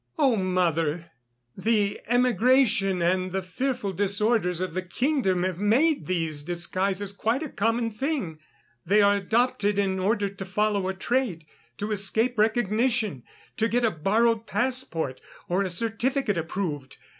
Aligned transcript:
"Oh! 0.17 0.35
mother, 0.35 1.11
the 1.55 2.01
emigration 2.07 3.03
and 3.03 3.31
the 3.31 3.43
fearful 3.43 3.93
disorders 3.93 4.59
of 4.59 4.73
the 4.73 4.81
kingdom 4.81 5.43
have 5.43 5.59
made 5.59 6.07
these 6.07 6.41
disguises 6.41 7.11
quite 7.11 7.43
a 7.43 7.49
common 7.49 7.91
thing. 7.91 8.39
They 8.83 9.03
are 9.03 9.17
adopted 9.17 9.77
in 9.77 9.99
order 9.99 10.27
to 10.27 10.43
follow 10.43 10.87
a 10.87 10.95
trade, 10.95 11.45
to 11.77 11.91
escape 11.91 12.39
recognition, 12.39 13.21
to 13.57 13.67
get 13.67 13.85
a 13.85 13.91
borrowed 13.91 14.47
passport 14.47 15.21
or 15.47 15.61
a 15.61 15.69
certificate 15.69 16.35
approved. 16.35 16.97